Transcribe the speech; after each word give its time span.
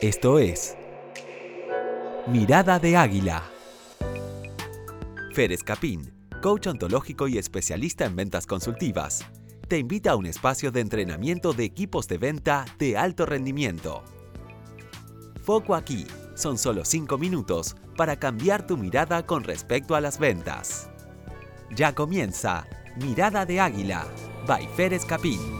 Esto 0.00 0.38
es 0.38 0.78
Mirada 2.26 2.78
de 2.78 2.96
Águila. 2.96 3.42
Fer 5.34 5.52
Escapín, 5.52 6.10
coach 6.40 6.68
ontológico 6.68 7.28
y 7.28 7.36
especialista 7.36 8.06
en 8.06 8.16
ventas 8.16 8.46
consultivas, 8.46 9.26
te 9.68 9.76
invita 9.76 10.12
a 10.12 10.16
un 10.16 10.24
espacio 10.24 10.72
de 10.72 10.80
entrenamiento 10.80 11.52
de 11.52 11.64
equipos 11.64 12.08
de 12.08 12.16
venta 12.16 12.64
de 12.78 12.96
alto 12.96 13.26
rendimiento. 13.26 14.02
Foco 15.42 15.74
aquí, 15.74 16.06
son 16.34 16.56
solo 16.56 16.86
5 16.86 17.18
minutos 17.18 17.76
para 17.94 18.18
cambiar 18.18 18.66
tu 18.66 18.78
mirada 18.78 19.26
con 19.26 19.44
respecto 19.44 19.94
a 19.96 20.00
las 20.00 20.18
ventas. 20.18 20.88
Ya 21.76 21.94
comienza 21.94 22.66
Mirada 22.96 23.44
de 23.44 23.60
Águila, 23.60 24.06
by 24.46 24.66
Fer 24.68 24.94
Escapín. 24.94 25.59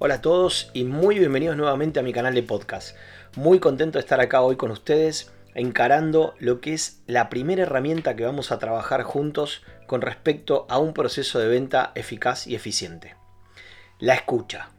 Hola 0.00 0.14
a 0.14 0.20
todos 0.20 0.70
y 0.74 0.84
muy 0.84 1.18
bienvenidos 1.18 1.56
nuevamente 1.56 1.98
a 1.98 2.04
mi 2.04 2.12
canal 2.12 2.32
de 2.32 2.44
podcast. 2.44 2.96
Muy 3.34 3.58
contento 3.58 3.98
de 3.98 4.02
estar 4.02 4.20
acá 4.20 4.42
hoy 4.42 4.54
con 4.54 4.70
ustedes 4.70 5.32
encarando 5.56 6.36
lo 6.38 6.60
que 6.60 6.72
es 6.72 7.02
la 7.08 7.28
primera 7.28 7.64
herramienta 7.64 8.14
que 8.14 8.24
vamos 8.24 8.52
a 8.52 8.60
trabajar 8.60 9.02
juntos 9.02 9.64
con 9.88 10.00
respecto 10.00 10.66
a 10.68 10.78
un 10.78 10.94
proceso 10.94 11.40
de 11.40 11.48
venta 11.48 11.90
eficaz 11.96 12.46
y 12.46 12.54
eficiente. 12.54 13.16
La 13.98 14.14
escucha. 14.14 14.70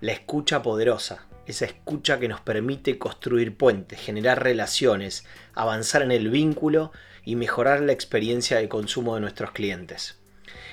La 0.00 0.12
escucha 0.12 0.62
poderosa. 0.62 1.26
Esa 1.46 1.64
escucha 1.64 2.20
que 2.20 2.28
nos 2.28 2.40
permite 2.40 2.96
construir 2.96 3.56
puentes, 3.56 3.98
generar 3.98 4.40
relaciones, 4.40 5.26
avanzar 5.52 6.02
en 6.02 6.12
el 6.12 6.30
vínculo 6.30 6.92
y 7.24 7.34
mejorar 7.34 7.80
la 7.80 7.90
experiencia 7.90 8.58
de 8.58 8.68
consumo 8.68 9.16
de 9.16 9.20
nuestros 9.22 9.50
clientes. 9.50 10.20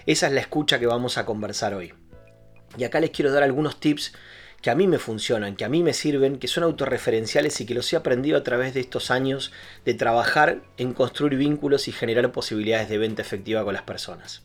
Esa 0.06 0.28
es 0.28 0.34
la 0.34 0.42
escucha 0.42 0.78
que 0.78 0.86
vamos 0.86 1.18
a 1.18 1.26
conversar 1.26 1.74
hoy. 1.74 1.96
Y 2.78 2.84
acá 2.84 3.00
les 3.00 3.12
quiero 3.12 3.32
dar 3.32 3.44
algunos 3.44 3.80
tips 3.80 4.14
que 4.62 4.72
a 4.72 4.76
mí 4.76 4.88
me 4.88 4.98
funcionan, 4.98 5.56
que 5.56 5.66
a 5.66 5.70
mí 5.70 5.84
me 5.84 5.94
sirven, 5.94 6.40
que 6.40 6.48
son 6.48 6.64
autorreferenciales 6.64 7.62
y 7.62 7.66
que 7.66 7.76
los 7.76 7.92
he 7.94 7.96
aprendido 7.96 8.38
a 8.38 8.44
través 8.44 8.74
de 8.74 8.80
estos 8.80 9.12
años 9.12 9.52
de 9.86 9.94
trabajar 9.94 10.62
en 10.78 10.94
construir 10.94 11.38
vínculos 11.38 11.88
y 11.88 11.92
generar 11.92 12.32
posibilidades 12.32 12.90
de 12.90 12.98
venta 12.98 13.22
efectiva 13.22 13.64
con 13.64 13.74
las 13.74 13.84
personas. 13.84 14.42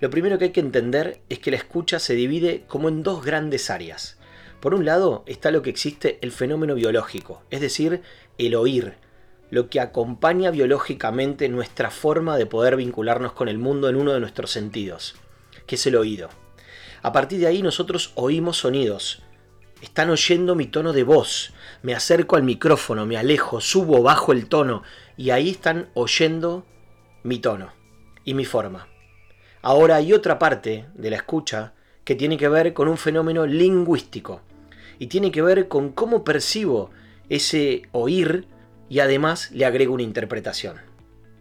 Lo 0.00 0.10
primero 0.10 0.38
que 0.38 0.46
hay 0.46 0.50
que 0.50 0.60
entender 0.60 1.20
es 1.28 1.38
que 1.38 1.50
la 1.50 1.56
escucha 1.56 1.98
se 1.98 2.14
divide 2.14 2.64
como 2.66 2.88
en 2.88 3.02
dos 3.02 3.24
grandes 3.24 3.70
áreas. 3.70 4.18
Por 4.60 4.74
un 4.74 4.84
lado 4.84 5.24
está 5.26 5.50
lo 5.50 5.62
que 5.62 5.70
existe 5.70 6.18
el 6.22 6.30
fenómeno 6.30 6.74
biológico, 6.74 7.42
es 7.50 7.60
decir, 7.60 8.02
el 8.38 8.54
oír, 8.54 8.94
lo 9.50 9.68
que 9.68 9.80
acompaña 9.80 10.50
biológicamente 10.50 11.48
nuestra 11.48 11.90
forma 11.90 12.36
de 12.36 12.46
poder 12.46 12.76
vincularnos 12.76 13.32
con 13.32 13.48
el 13.48 13.58
mundo 13.58 13.88
en 13.88 13.96
uno 13.96 14.12
de 14.12 14.20
nuestros 14.20 14.50
sentidos, 14.50 15.14
que 15.66 15.74
es 15.74 15.86
el 15.86 15.96
oído. 15.96 16.30
A 17.02 17.10
partir 17.12 17.40
de 17.40 17.48
ahí 17.48 17.62
nosotros 17.62 18.12
oímos 18.14 18.58
sonidos. 18.58 19.22
Están 19.82 20.10
oyendo 20.10 20.54
mi 20.54 20.66
tono 20.66 20.92
de 20.92 21.02
voz. 21.02 21.52
Me 21.82 21.94
acerco 21.94 22.36
al 22.36 22.44
micrófono, 22.44 23.06
me 23.06 23.16
alejo, 23.16 23.60
subo, 23.60 24.02
bajo 24.02 24.32
el 24.32 24.46
tono 24.46 24.84
y 25.16 25.30
ahí 25.30 25.50
están 25.50 25.88
oyendo 25.94 26.64
mi 27.24 27.40
tono 27.40 27.72
y 28.24 28.34
mi 28.34 28.44
forma. 28.44 28.86
Ahora 29.62 29.96
hay 29.96 30.12
otra 30.12 30.38
parte 30.38 30.86
de 30.94 31.10
la 31.10 31.16
escucha 31.16 31.74
que 32.04 32.14
tiene 32.14 32.36
que 32.36 32.48
ver 32.48 32.72
con 32.72 32.86
un 32.86 32.96
fenómeno 32.96 33.46
lingüístico 33.46 34.40
y 35.00 35.08
tiene 35.08 35.32
que 35.32 35.42
ver 35.42 35.66
con 35.66 35.90
cómo 35.90 36.22
percibo 36.22 36.90
ese 37.28 37.82
oír 37.90 38.46
y 38.88 39.00
además 39.00 39.50
le 39.50 39.64
agrego 39.64 39.94
una 39.94 40.04
interpretación. 40.04 40.91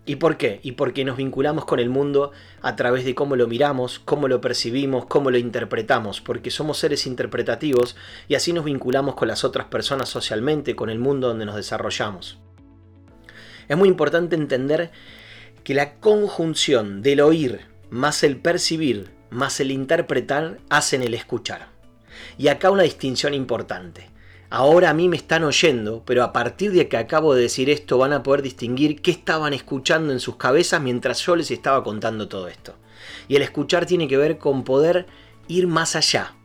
¿Y 0.05 0.15
por 0.15 0.37
qué? 0.37 0.59
Y 0.63 0.73
porque 0.73 1.05
nos 1.05 1.17
vinculamos 1.17 1.65
con 1.65 1.79
el 1.79 1.89
mundo 1.89 2.31
a 2.61 2.75
través 2.75 3.05
de 3.05 3.13
cómo 3.13 3.35
lo 3.35 3.47
miramos, 3.47 3.99
cómo 3.99 4.27
lo 4.27 4.41
percibimos, 4.41 5.05
cómo 5.05 5.29
lo 5.29 5.37
interpretamos, 5.37 6.21
porque 6.21 6.49
somos 6.49 6.79
seres 6.79 7.05
interpretativos 7.05 7.95
y 8.27 8.35
así 8.35 8.51
nos 8.51 8.65
vinculamos 8.65 9.15
con 9.15 9.27
las 9.27 9.43
otras 9.43 9.67
personas 9.67 10.09
socialmente, 10.09 10.75
con 10.75 10.89
el 10.89 10.97
mundo 10.97 11.27
donde 11.27 11.45
nos 11.45 11.55
desarrollamos. 11.55 12.39
Es 13.67 13.77
muy 13.77 13.89
importante 13.89 14.35
entender 14.35 14.91
que 15.63 15.75
la 15.75 15.95
conjunción 15.95 17.03
del 17.03 17.21
oír 17.21 17.61
más 17.91 18.23
el 18.23 18.37
percibir 18.37 19.11
más 19.31 19.59
el 19.61 19.71
interpretar 19.71 20.59
hacen 20.69 21.01
el 21.01 21.13
escuchar. 21.15 21.69
Y 22.37 22.49
acá 22.49 22.69
una 22.69 22.83
distinción 22.83 23.33
importante. 23.33 24.10
Ahora 24.53 24.89
a 24.89 24.93
mí 24.93 25.07
me 25.07 25.15
están 25.15 25.45
oyendo, 25.45 26.03
pero 26.05 26.25
a 26.25 26.33
partir 26.33 26.73
de 26.73 26.89
que 26.89 26.97
acabo 26.97 27.33
de 27.33 27.43
decir 27.43 27.69
esto 27.69 27.97
van 27.97 28.11
a 28.11 28.21
poder 28.21 28.41
distinguir 28.41 29.01
qué 29.01 29.09
estaban 29.09 29.53
escuchando 29.53 30.11
en 30.11 30.19
sus 30.19 30.35
cabezas 30.35 30.81
mientras 30.81 31.25
yo 31.25 31.37
les 31.37 31.51
estaba 31.51 31.81
contando 31.85 32.27
todo 32.27 32.49
esto. 32.49 32.75
Y 33.29 33.37
el 33.37 33.43
escuchar 33.43 33.85
tiene 33.85 34.09
que 34.09 34.17
ver 34.17 34.39
con 34.39 34.65
poder 34.65 35.05
ir 35.47 35.67
más 35.67 35.95
allá, 35.95 36.35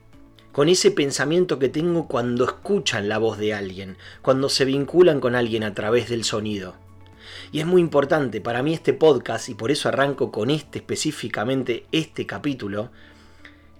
con 0.52 0.68
ese 0.68 0.92
pensamiento 0.92 1.58
que 1.58 1.68
tengo 1.68 2.06
cuando 2.06 2.44
escuchan 2.44 3.08
la 3.08 3.18
voz 3.18 3.38
de 3.38 3.54
alguien, 3.54 3.96
cuando 4.22 4.48
se 4.50 4.64
vinculan 4.64 5.18
con 5.18 5.34
alguien 5.34 5.64
a 5.64 5.74
través 5.74 6.08
del 6.08 6.22
sonido. 6.22 6.76
Y 7.50 7.58
es 7.58 7.66
muy 7.66 7.80
importante 7.80 8.40
para 8.40 8.62
mí 8.62 8.72
este 8.72 8.92
podcast, 8.92 9.48
y 9.48 9.54
por 9.54 9.72
eso 9.72 9.88
arranco 9.88 10.30
con 10.30 10.50
este 10.50 10.78
específicamente, 10.78 11.86
este 11.90 12.24
capítulo, 12.24 12.88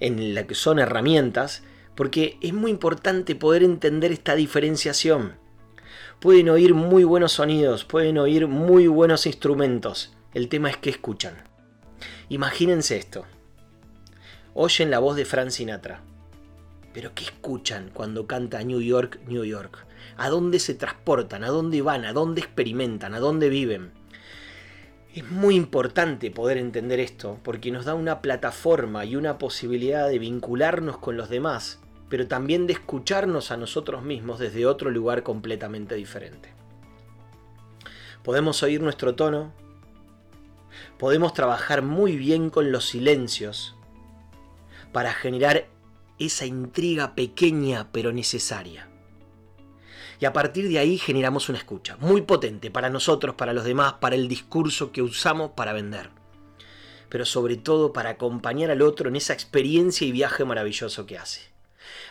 en 0.01 0.35
la 0.35 0.49
que 0.49 0.57
son 0.57 0.81
herramientas, 0.81 1.63
porque 1.97 2.37
es 2.43 2.53
muy 2.53 2.71
importante 2.71 3.35
poder 3.35 3.63
entender 3.63 4.13
esta 4.13 4.37
diferenciación. 4.37 5.37
Pueden 6.21 6.49
oír 6.51 6.75
muy 6.75 7.05
buenos 7.05 7.33
sonidos, 7.33 7.85
pueden 7.85 8.19
oír 8.19 8.47
muy 8.47 8.87
buenos 8.87 9.27
instrumentos, 9.27 10.15
el 10.35 10.49
tema 10.49 10.71
es 10.71 10.77
que 10.77 10.91
escuchan. 10.91 11.35
Imagínense 12.29 12.97
esto. 12.97 13.25
Oyen 14.55 14.91
la 14.91 14.99
voz 14.99 15.17
de 15.17 15.25
Frank 15.25 15.51
Sinatra. 15.51 16.03
Pero 16.93 17.13
¿qué 17.15 17.25
escuchan 17.25 17.91
cuando 17.93 18.27
canta 18.27 18.63
New 18.63 18.81
York, 18.81 19.21
New 19.27 19.45
York? 19.45 19.87
¿A 20.17 20.29
dónde 20.29 20.59
se 20.59 20.75
transportan? 20.75 21.45
¿A 21.45 21.49
dónde 21.49 21.83
van? 21.83 22.05
¿A 22.07 22.13
dónde 22.13 22.41
experimentan? 22.41 23.15
¿A 23.15 23.21
dónde 23.21 23.51
viven? 23.51 23.93
Es 25.15 25.31
muy 25.31 25.57
importante 25.57 26.31
poder 26.31 26.59
entender 26.59 27.01
esto 27.01 27.39
porque 27.43 27.71
nos 27.71 27.85
da 27.85 27.95
una 27.95 28.21
plataforma 28.21 29.05
y 29.05 29.17
una 29.17 29.39
posibilidad 29.39 30.09
de 30.09 30.19
vincularnos 30.19 30.99
con 30.99 31.17
los 31.17 31.29
demás 31.29 31.81
pero 32.09 32.29
también 32.29 32.67
de 32.67 32.75
escucharnos 32.75 33.51
a 33.51 33.57
nosotros 33.57 34.03
mismos 34.03 34.39
desde 34.39 34.67
otro 34.67 34.91
lugar 34.91 35.23
completamente 35.23 35.95
diferente. 35.95 36.53
Podemos 38.23 38.63
oír 38.63 38.81
nuestro 38.81 39.15
tono, 39.15 39.53
podemos 40.99 41.33
trabajar 41.33 41.83
muy 41.83 42.17
bien 42.17 42.51
con 42.51 42.73
los 42.73 42.87
silencios 42.87 43.77
para 44.93 45.13
generar 45.13 45.67
esa 46.19 46.47
intriga 46.47 47.15
pequeña 47.15 47.89
pero 47.93 48.13
necesaria. 48.13 48.89
Y 50.19 50.25
a 50.25 50.33
partir 50.33 50.69
de 50.69 50.79
ahí 50.79 50.97
generamos 50.97 51.49
una 51.51 51.59
escucha 51.59 51.97
muy 51.99 52.23
potente 52.23 52.71
para 52.71 52.89
nosotros, 52.89 53.35
para 53.35 53.53
los 53.53 53.65
demás, 53.65 53.95
para 53.95 54.15
el 54.15 54.29
discurso 54.29 54.91
que 54.91 55.03
usamos 55.03 55.51
para 55.51 55.75
vender. 55.75 56.09
Pero 57.11 57.27
sobre 57.27 57.57
todo 57.57 57.93
para 57.93 58.11
acompañar 58.11 58.71
al 58.71 58.83
otro 58.83 59.09
en 59.09 59.17
esa 59.17 59.35
experiencia 59.35 60.07
y 60.07 60.13
viaje 60.13 60.45
maravilloso 60.45 61.05
que 61.05 61.19
hace. 61.19 61.56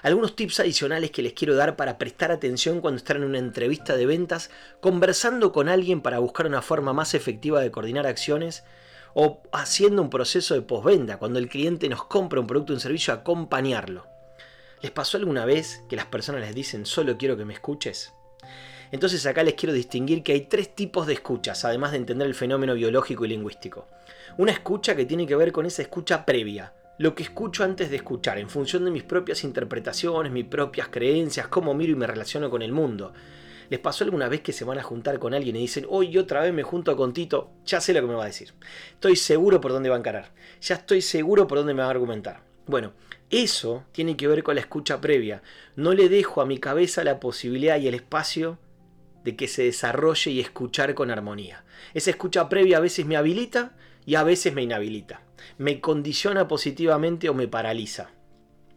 Algunos 0.02 0.36
tips 0.36 0.59
adicionales 0.59 1.12
que 1.12 1.22
les 1.22 1.34
quiero 1.34 1.56
dar 1.56 1.75
para 1.75 1.97
prestar 1.97 2.31
atención 2.31 2.81
cuando 2.81 2.97
están 2.97 3.18
en 3.18 3.24
una 3.24 3.40
entrevista 3.40 3.96
de 3.96 4.06
ventas, 4.06 4.50
conversando 4.81 5.52
con 5.52 5.69
alguien 5.69 6.02
para 6.02 6.19
buscar 6.19 6.46
una 6.47 6.62
forma 6.62 6.94
más 6.94 7.13
efectiva 7.13 7.62
de 7.62 7.72
coordinar 7.72 8.08
acciones 8.08 8.64
o 9.14 9.41
haciendo 9.52 10.02
un 10.02 10.09
proceso 10.09 10.53
de 10.53 10.62
postventa, 10.62 11.18
cuando 11.18 11.40
el 11.40 11.47
cliente 11.47 11.88
nos 11.90 12.03
compra 12.06 12.40
un 12.40 12.47
producto 12.47 12.74
o 12.74 12.75
un 12.75 12.81
servicio, 12.81 13.14
acompañarlo. 13.14 14.08
¿Les 14.81 14.91
pasó 14.91 15.18
alguna 15.18 15.46
vez 15.46 15.81
que 15.90 15.96
las 15.96 16.06
personas 16.06 16.41
les 16.41 16.53
dicen 16.53 16.85
solo 16.85 17.18
quiero 17.18 17.38
que 17.38 17.46
me 17.46 17.53
escuches? 17.53 18.12
Entonces 18.91 19.25
acá 19.25 19.44
les 19.44 19.55
quiero 19.55 19.73
distinguir 19.73 20.22
que 20.22 20.34
hay 20.34 20.41
tres 20.41 20.76
tipos 20.76 21.08
de 21.08 21.14
escuchas, 21.14 21.66
además 21.66 21.91
de 21.91 21.97
entender 21.97 22.28
el 22.28 22.35
fenómeno 22.35 22.76
biológico 22.76 23.26
y 23.26 23.29
lingüístico. 23.29 23.88
Una 24.38 24.52
escucha 24.52 24.96
que 24.96 25.05
tiene 25.05 25.26
que 25.26 25.35
ver 25.35 25.52
con 25.52 25.66
esa 25.66 25.82
escucha 25.82 26.26
previa, 26.26 26.73
lo 26.97 27.14
que 27.14 27.24
escucho 27.24 27.64
antes 27.64 27.90
de 27.90 27.97
escuchar, 27.97 28.38
en 28.38 28.50
función 28.50 28.86
de 28.86 28.92
mis 28.92 29.03
propias 29.03 29.44
interpretaciones, 29.44 30.32
mis 30.32 30.46
propias 30.46 30.88
creencias, 30.88 31.47
cómo 31.47 31.74
miro 31.74 31.92
y 31.92 31.96
me 31.96 32.08
relaciono 32.08 32.50
con 32.50 32.62
el 32.62 32.72
mundo. 32.72 33.14
¿Les 33.70 33.80
pasó 33.80 34.03
alguna 34.03 34.30
vez 34.30 34.42
que 34.42 34.53
se 34.53 34.64
van 34.64 34.78
a 34.78 34.84
juntar 34.84 35.20
con 35.20 35.34
alguien 35.34 35.56
y 35.56 35.59
dicen, 35.59 35.86
hoy 35.90 36.18
otra 36.18 36.42
vez 36.42 36.53
me 36.53 36.64
junto 36.64 36.96
con 36.96 37.14
Tito? 37.14 37.52
Ya 37.66 37.82
sé 37.82 37.94
lo 37.94 38.02
que 38.02 38.08
me 38.08 38.14
va 38.14 38.24
a 38.24 38.28
decir. 38.28 38.53
Estoy 38.92 39.16
seguro 39.16 39.59
por 39.59 39.72
dónde 39.72 39.90
va 39.90 39.96
a 39.96 40.00
encarar. 40.00 40.32
Ya 40.62 40.76
estoy 40.76 41.02
seguro 41.02 41.47
por 41.47 41.58
dónde 41.58 41.74
me 41.74 41.82
va 41.82 41.88
a 41.88 41.92
argumentar. 41.92 42.44
Bueno, 42.68 42.94
eso 43.30 43.84
tiene 43.92 44.16
que 44.16 44.28
ver 44.28 44.44
con 44.44 44.56
la 44.56 44.62
escucha 44.62 45.02
previa. 45.02 45.42
No 45.76 45.94
le 45.94 46.09
dejo 46.09 46.42
a 46.42 46.46
mi 46.46 46.59
cabeza 46.59 47.03
la 47.03 47.20
posibilidad 47.20 47.78
y 47.80 47.88
el 47.88 47.96
espacio 47.96 48.59
de 49.24 49.36
que 49.36 49.47
se 49.47 49.64
desarrolle 49.64 50.32
y 50.32 50.40
escuchar 50.40 50.94
con 50.94 51.09
armonía. 51.09 51.66
Esa 51.96 52.12
escucha 52.12 52.47
previa 52.47 52.78
a 52.78 52.82
veces 52.82 53.06
me 53.08 53.18
habilita 53.18 53.76
y 54.06 54.16
a 54.16 54.24
veces 54.24 54.53
me 54.53 54.62
inhabilita. 54.62 55.24
Me 55.58 55.82
condiciona 55.82 56.47
positivamente 56.47 57.30
o 57.30 57.34
me 57.34 57.47
paraliza. 57.47 58.12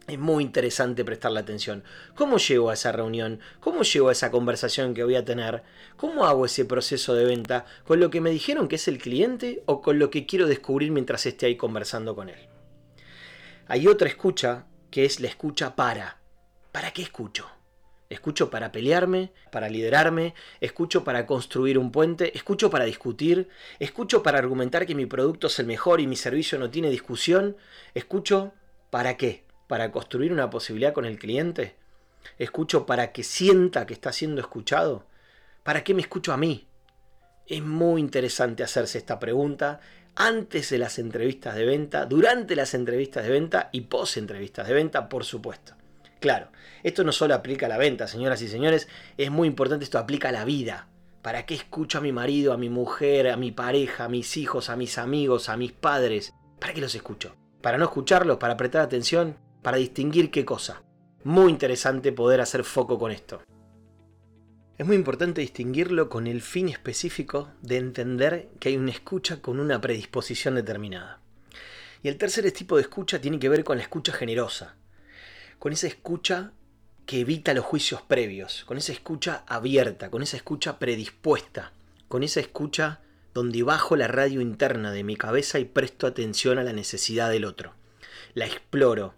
Es 0.08 0.18
muy 0.18 0.42
interesante 0.42 1.04
prestarle 1.04 1.40
atención. 1.40 1.84
¿Cómo 2.14 2.38
llego 2.38 2.70
a 2.70 2.74
esa 2.74 2.92
reunión? 2.92 3.40
¿Cómo 3.60 3.82
llego 3.82 4.08
a 4.08 4.12
esa 4.12 4.30
conversación 4.30 4.94
que 4.94 5.04
voy 5.04 5.16
a 5.16 5.24
tener? 5.24 5.62
¿Cómo 5.98 6.24
hago 6.24 6.46
ese 6.46 6.64
proceso 6.64 7.14
de 7.14 7.26
venta? 7.26 7.66
¿Con 7.84 8.00
lo 8.00 8.08
que 8.08 8.22
me 8.22 8.30
dijeron 8.30 8.68
que 8.68 8.76
es 8.76 8.88
el 8.88 8.96
cliente 8.96 9.62
o 9.66 9.82
con 9.82 9.98
lo 9.98 10.08
que 10.08 10.24
quiero 10.24 10.46
descubrir 10.46 10.92
mientras 10.92 11.26
esté 11.26 11.44
ahí 11.44 11.56
conversando 11.56 12.14
con 12.14 12.30
él? 12.30 12.38
Hay 13.66 13.86
otra 13.86 14.08
escucha 14.08 14.64
que 14.90 15.04
es 15.04 15.20
la 15.20 15.28
escucha 15.28 15.76
para. 15.76 16.16
¿Para 16.72 16.90
qué 16.92 17.02
escucho? 17.02 17.57
Escucho 18.10 18.48
para 18.48 18.72
pelearme, 18.72 19.32
para 19.52 19.68
liderarme, 19.68 20.34
escucho 20.62 21.04
para 21.04 21.26
construir 21.26 21.76
un 21.76 21.92
puente, 21.92 22.34
escucho 22.34 22.70
para 22.70 22.86
discutir, 22.86 23.50
escucho 23.80 24.22
para 24.22 24.38
argumentar 24.38 24.86
que 24.86 24.94
mi 24.94 25.04
producto 25.04 25.48
es 25.48 25.58
el 25.58 25.66
mejor 25.66 26.00
y 26.00 26.06
mi 26.06 26.16
servicio 26.16 26.58
no 26.58 26.70
tiene 26.70 26.88
discusión, 26.88 27.58
escucho 27.92 28.54
para 28.88 29.18
qué, 29.18 29.44
para 29.66 29.92
construir 29.92 30.32
una 30.32 30.48
posibilidad 30.48 30.94
con 30.94 31.04
el 31.04 31.18
cliente, 31.18 31.76
escucho 32.38 32.86
para 32.86 33.12
que 33.12 33.22
sienta 33.22 33.84
que 33.84 33.92
está 33.92 34.10
siendo 34.10 34.40
escuchado, 34.40 35.04
para 35.62 35.84
qué 35.84 35.92
me 35.92 36.00
escucho 36.00 36.32
a 36.32 36.38
mí. 36.38 36.66
Es 37.46 37.62
muy 37.62 38.00
interesante 38.00 38.62
hacerse 38.62 38.96
esta 38.96 39.18
pregunta 39.18 39.80
antes 40.16 40.70
de 40.70 40.78
las 40.78 40.98
entrevistas 40.98 41.54
de 41.54 41.66
venta, 41.66 42.06
durante 42.06 42.56
las 42.56 42.72
entrevistas 42.72 43.24
de 43.24 43.30
venta 43.30 43.68
y 43.70 43.82
post 43.82 44.16
entrevistas 44.16 44.66
de 44.66 44.72
venta, 44.72 45.10
por 45.10 45.26
supuesto. 45.26 45.77
Claro, 46.20 46.48
esto 46.82 47.04
no 47.04 47.12
solo 47.12 47.34
aplica 47.34 47.66
a 47.66 47.68
la 47.68 47.78
venta, 47.78 48.08
señoras 48.08 48.42
y 48.42 48.48
señores, 48.48 48.88
es 49.16 49.30
muy 49.30 49.46
importante, 49.46 49.84
esto 49.84 49.98
aplica 49.98 50.30
a 50.30 50.32
la 50.32 50.44
vida. 50.44 50.88
¿Para 51.22 51.46
qué 51.46 51.54
escucho 51.54 51.98
a 51.98 52.00
mi 52.00 52.12
marido, 52.12 52.52
a 52.52 52.56
mi 52.56 52.70
mujer, 52.70 53.28
a 53.28 53.36
mi 53.36 53.52
pareja, 53.52 54.04
a 54.04 54.08
mis 54.08 54.36
hijos, 54.36 54.70
a 54.70 54.76
mis 54.76 54.98
amigos, 54.98 55.48
a 55.48 55.56
mis 55.56 55.72
padres? 55.72 56.32
¿Para 56.58 56.72
qué 56.72 56.80
los 56.80 56.94
escucho? 56.94 57.36
¿Para 57.60 57.78
no 57.78 57.84
escucharlos? 57.84 58.38
¿Para 58.38 58.56
prestar 58.56 58.82
atención? 58.82 59.36
¿Para 59.62 59.76
distinguir 59.76 60.30
qué 60.30 60.44
cosa? 60.44 60.82
Muy 61.24 61.50
interesante 61.50 62.12
poder 62.12 62.40
hacer 62.40 62.64
foco 62.64 62.98
con 62.98 63.10
esto. 63.10 63.42
Es 64.78 64.86
muy 64.86 64.94
importante 64.94 65.40
distinguirlo 65.40 66.08
con 66.08 66.26
el 66.28 66.40
fin 66.40 66.68
específico 66.68 67.50
de 67.62 67.78
entender 67.78 68.48
que 68.60 68.70
hay 68.70 68.76
una 68.76 68.92
escucha 68.92 69.42
con 69.42 69.58
una 69.58 69.80
predisposición 69.80 70.54
determinada. 70.54 71.20
Y 72.00 72.08
el 72.08 72.16
tercer 72.16 72.50
tipo 72.52 72.76
de 72.76 72.82
escucha 72.82 73.20
tiene 73.20 73.40
que 73.40 73.48
ver 73.48 73.64
con 73.64 73.76
la 73.76 73.82
escucha 73.82 74.12
generosa, 74.12 74.77
con 75.58 75.72
esa 75.72 75.86
escucha 75.86 76.52
que 77.06 77.20
evita 77.20 77.54
los 77.54 77.64
juicios 77.64 78.02
previos, 78.02 78.64
con 78.64 78.76
esa 78.76 78.92
escucha 78.92 79.44
abierta, 79.46 80.10
con 80.10 80.22
esa 80.22 80.36
escucha 80.36 80.78
predispuesta, 80.78 81.72
con 82.06 82.22
esa 82.22 82.40
escucha 82.40 83.00
donde 83.34 83.62
bajo 83.62 83.96
la 83.96 84.08
radio 84.08 84.40
interna 84.40 84.92
de 84.92 85.04
mi 85.04 85.16
cabeza 85.16 85.58
y 85.58 85.64
presto 85.64 86.06
atención 86.06 86.58
a 86.58 86.64
la 86.64 86.72
necesidad 86.72 87.30
del 87.30 87.44
otro. 87.44 87.74
La 88.34 88.46
exploro, 88.46 89.14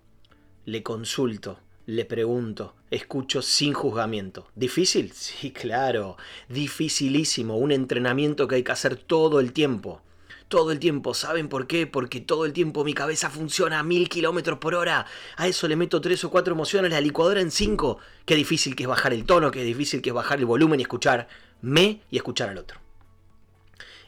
le 0.64 0.82
consulto, 0.82 1.58
le 1.86 2.04
pregunto, 2.04 2.74
escucho 2.90 3.42
sin 3.42 3.72
juzgamiento. 3.72 4.46
¿Difícil? 4.54 5.12
Sí, 5.12 5.50
claro, 5.50 6.16
dificilísimo, 6.48 7.56
un 7.56 7.72
entrenamiento 7.72 8.46
que 8.46 8.56
hay 8.56 8.62
que 8.62 8.72
hacer 8.72 8.96
todo 8.96 9.40
el 9.40 9.52
tiempo 9.52 10.02
todo 10.50 10.72
el 10.72 10.80
tiempo. 10.80 11.14
¿Saben 11.14 11.48
por 11.48 11.68
qué? 11.68 11.86
Porque 11.86 12.20
todo 12.20 12.44
el 12.44 12.52
tiempo 12.52 12.84
mi 12.84 12.92
cabeza 12.92 13.30
funciona 13.30 13.78
a 13.78 13.82
mil 13.84 14.08
kilómetros 14.08 14.58
por 14.58 14.74
hora. 14.74 15.06
A 15.36 15.46
eso 15.46 15.68
le 15.68 15.76
meto 15.76 16.00
tres 16.00 16.24
o 16.24 16.30
cuatro 16.30 16.54
emociones, 16.54 16.90
la 16.90 17.00
licuadora 17.00 17.40
en 17.40 17.52
cinco. 17.52 17.98
Qué 18.26 18.34
difícil 18.34 18.74
que 18.74 18.82
es 18.82 18.88
bajar 18.88 19.14
el 19.14 19.24
tono, 19.24 19.52
qué 19.52 19.62
difícil 19.62 20.02
que 20.02 20.10
es 20.10 20.14
bajar 20.14 20.40
el 20.40 20.46
volumen 20.46 20.80
y 20.80 20.82
escucharme 20.82 22.02
y 22.10 22.16
escuchar 22.16 22.48
al 22.50 22.58
otro. 22.58 22.80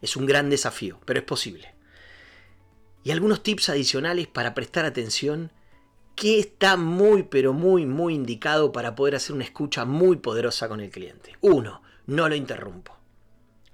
Es 0.03 0.17
un 0.17 0.27
gran 0.27 0.51
desafío, 0.51 0.99
pero 1.05 1.21
es 1.21 1.25
posible. 1.25 1.75
Y 3.05 3.13
algunos 3.13 3.45
tips 3.45 3.69
adicionales 3.69 4.27
para 4.27 4.53
prestar 4.53 4.85
atención 4.85 5.53
que 6.17 6.41
está 6.41 6.77
muy 6.77 7.23
pero 7.23 7.53
muy 7.53 7.87
muy 7.87 8.15
indicado 8.15 8.73
para 8.73 8.97
poder 8.97 9.15
hacer 9.15 9.35
una 9.35 9.45
escucha 9.45 9.85
muy 9.85 10.17
poderosa 10.17 10.69
con 10.69 10.81
el 10.81 10.91
cliente. 10.91 11.37
Uno, 11.41 11.83
no 12.07 12.29
lo 12.29 12.35
interrumpo. 12.35 13.02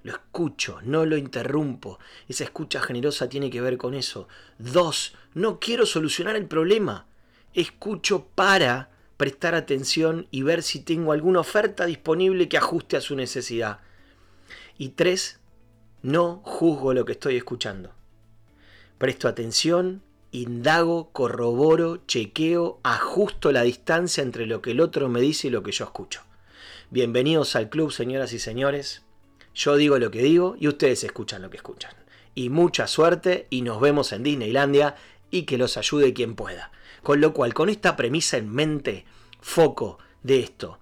Lo 0.02 0.12
escucho, 0.12 0.78
no 0.82 1.04
lo 1.04 1.16
interrumpo. 1.16 1.98
Esa 2.28 2.44
escucha 2.44 2.80
generosa 2.80 3.28
tiene 3.28 3.50
que 3.50 3.60
ver 3.60 3.76
con 3.76 3.94
eso. 3.94 4.28
Dos, 4.58 5.14
no 5.34 5.58
quiero 5.58 5.86
solucionar 5.86 6.36
el 6.36 6.46
problema. 6.46 7.06
Escucho 7.54 8.26
para 8.34 8.90
prestar 9.16 9.54
atención 9.54 10.28
y 10.30 10.42
ver 10.42 10.62
si 10.62 10.80
tengo 10.80 11.12
alguna 11.12 11.40
oferta 11.40 11.86
disponible 11.86 12.48
que 12.48 12.56
ajuste 12.56 12.96
a 12.96 13.00
su 13.00 13.16
necesidad. 13.16 13.80
Y 14.78 14.90
tres, 14.90 15.40
no 16.02 16.40
juzgo 16.44 16.94
lo 16.94 17.04
que 17.04 17.12
estoy 17.12 17.36
escuchando. 17.36 17.92
Presto 18.98 19.26
atención, 19.26 20.02
indago, 20.30 21.10
corroboro, 21.10 22.06
chequeo, 22.06 22.78
ajusto 22.84 23.50
la 23.50 23.62
distancia 23.62 24.22
entre 24.22 24.46
lo 24.46 24.62
que 24.62 24.70
el 24.70 24.80
otro 24.80 25.08
me 25.08 25.20
dice 25.20 25.48
y 25.48 25.50
lo 25.50 25.64
que 25.64 25.72
yo 25.72 25.84
escucho. 25.84 26.22
Bienvenidos 26.90 27.56
al 27.56 27.68
club, 27.68 27.90
señoras 27.90 28.32
y 28.32 28.38
señores. 28.38 29.02
Yo 29.58 29.74
digo 29.74 29.98
lo 29.98 30.12
que 30.12 30.22
digo 30.22 30.54
y 30.60 30.68
ustedes 30.68 31.02
escuchan 31.02 31.42
lo 31.42 31.50
que 31.50 31.56
escuchan. 31.56 31.92
Y 32.36 32.48
mucha 32.48 32.86
suerte 32.86 33.48
y 33.50 33.62
nos 33.62 33.80
vemos 33.80 34.12
en 34.12 34.22
Disneylandia 34.22 34.94
y 35.32 35.42
que 35.42 35.58
los 35.58 35.76
ayude 35.76 36.14
quien 36.14 36.36
pueda. 36.36 36.70
Con 37.02 37.20
lo 37.20 37.34
cual, 37.34 37.54
con 37.54 37.68
esta 37.68 37.96
premisa 37.96 38.36
en 38.36 38.54
mente, 38.54 39.04
foco 39.40 39.98
de 40.22 40.38
esto. 40.38 40.78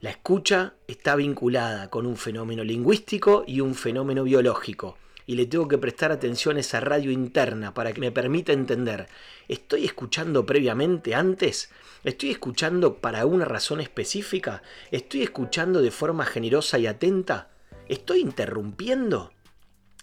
La 0.00 0.10
escucha 0.10 0.74
está 0.88 1.14
vinculada 1.14 1.90
con 1.90 2.06
un 2.06 2.16
fenómeno 2.16 2.64
lingüístico 2.64 3.44
y 3.46 3.60
un 3.60 3.76
fenómeno 3.76 4.24
biológico. 4.24 4.98
Y 5.24 5.36
le 5.36 5.46
tengo 5.46 5.68
que 5.68 5.78
prestar 5.78 6.10
atención 6.10 6.56
a 6.56 6.60
esa 6.60 6.80
radio 6.80 7.12
interna 7.12 7.72
para 7.72 7.92
que 7.92 8.00
me 8.00 8.10
permita 8.10 8.52
entender. 8.52 9.06
¿Estoy 9.46 9.84
escuchando 9.84 10.44
previamente 10.44 11.14
antes? 11.14 11.70
¿Estoy 12.02 12.32
escuchando 12.32 12.96
para 12.96 13.26
una 13.26 13.44
razón 13.44 13.80
específica? 13.80 14.64
¿Estoy 14.90 15.22
escuchando 15.22 15.82
de 15.82 15.92
forma 15.92 16.26
generosa 16.26 16.80
y 16.80 16.88
atenta? 16.88 17.50
¿Estoy 17.88 18.20
interrumpiendo? 18.20 19.32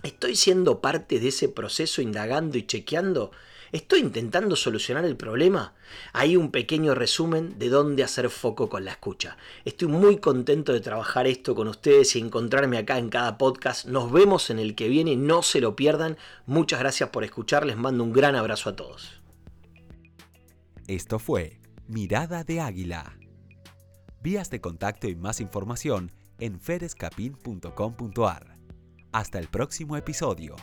¿Estoy 0.02 0.36
siendo 0.36 0.82
parte 0.82 1.20
de 1.20 1.28
ese 1.28 1.50
proceso 1.50 2.02
indagando 2.02 2.58
y 2.58 2.66
chequeando? 2.66 3.32
¿Estoy 3.72 4.00
intentando 4.00 4.56
solucionar 4.56 5.06
el 5.06 5.16
problema? 5.16 5.76
Hay 6.14 6.36
un 6.36 6.50
pequeño 6.50 6.96
resumen 6.96 7.60
de 7.60 7.70
dónde 7.70 8.04
hacer 8.04 8.30
foco 8.30 8.70
con 8.70 8.86
la 8.86 8.92
escucha. 8.92 9.38
Estoy 9.66 9.88
muy 9.88 10.18
contento 10.18 10.74
de 10.74 10.80
trabajar 10.80 11.28
esto 11.28 11.54
con 11.54 11.68
ustedes 11.68 12.16
y 12.16 12.20
encontrarme 12.20 12.78
acá 12.78 12.98
en 12.98 13.10
cada 13.10 13.38
podcast. 13.38 13.86
Nos 13.86 14.12
vemos 14.12 14.50
en 14.50 14.60
el 14.60 14.76
que 14.76 14.88
viene, 14.88 15.16
no 15.16 15.44
se 15.44 15.62
lo 15.62 15.76
pierdan. 15.76 16.18
Muchas 16.46 16.80
gracias 16.80 17.10
por 17.10 17.24
escuchar, 17.24 17.66
les 17.66 17.78
mando 17.78 18.04
un 18.04 18.14
gran 18.14 18.36
abrazo 18.36 18.70
a 18.70 18.76
todos. 18.76 19.22
Esto 20.88 21.20
fue 21.20 21.60
Mirada 21.88 22.44
de 22.44 22.62
Águila. 22.62 23.18
Vías 24.22 24.50
de 24.50 24.62
contacto 24.62 25.08
y 25.08 25.16
más 25.16 25.40
información 25.40 26.12
en 26.40 26.60
ferescapin.com.ar. 26.60 28.56
Hasta 29.12 29.40
el 29.40 29.48
próximo 29.48 29.98
episodio. 29.98 30.56